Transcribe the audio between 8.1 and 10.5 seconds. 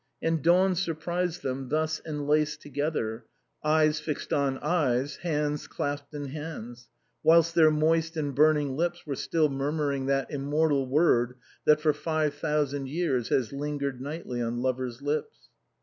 and burning lips were still murmuring that